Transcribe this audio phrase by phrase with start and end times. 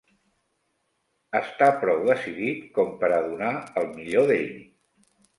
[1.39, 3.51] Està prou decidit com per a donar
[3.83, 4.57] el millor d'ell.